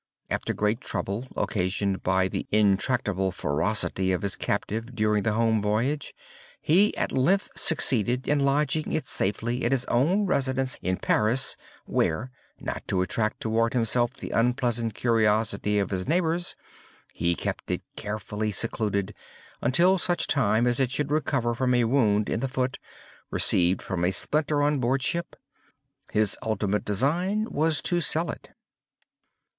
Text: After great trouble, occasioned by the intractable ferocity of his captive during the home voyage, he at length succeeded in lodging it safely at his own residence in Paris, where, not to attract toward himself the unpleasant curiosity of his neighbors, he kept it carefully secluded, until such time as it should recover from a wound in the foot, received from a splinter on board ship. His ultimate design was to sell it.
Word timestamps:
After 0.31 0.51
great 0.51 0.81
trouble, 0.81 1.27
occasioned 1.37 2.01
by 2.01 2.27
the 2.27 2.47
intractable 2.49 3.31
ferocity 3.31 4.11
of 4.11 4.23
his 4.23 4.35
captive 4.35 4.95
during 4.95 5.21
the 5.21 5.33
home 5.33 5.61
voyage, 5.61 6.15
he 6.59 6.97
at 6.97 7.11
length 7.11 7.51
succeeded 7.55 8.27
in 8.27 8.39
lodging 8.39 8.93
it 8.93 9.07
safely 9.07 9.63
at 9.63 9.71
his 9.71 9.85
own 9.85 10.25
residence 10.25 10.79
in 10.81 10.97
Paris, 10.97 11.55
where, 11.85 12.31
not 12.59 12.81
to 12.87 13.03
attract 13.03 13.41
toward 13.41 13.73
himself 13.73 14.15
the 14.15 14.31
unpleasant 14.31 14.95
curiosity 14.95 15.77
of 15.77 15.91
his 15.91 16.07
neighbors, 16.07 16.55
he 17.13 17.35
kept 17.35 17.69
it 17.69 17.83
carefully 17.95 18.51
secluded, 18.51 19.13
until 19.61 19.99
such 19.99 20.25
time 20.25 20.65
as 20.65 20.79
it 20.79 20.89
should 20.89 21.11
recover 21.11 21.53
from 21.53 21.75
a 21.75 21.83
wound 21.83 22.27
in 22.27 22.39
the 22.39 22.47
foot, 22.47 22.79
received 23.29 23.83
from 23.83 24.03
a 24.03 24.09
splinter 24.11 24.63
on 24.63 24.79
board 24.79 25.03
ship. 25.03 25.35
His 26.11 26.39
ultimate 26.41 26.85
design 26.85 27.45
was 27.51 27.83
to 27.83 28.01
sell 28.01 28.31
it. 28.31 28.49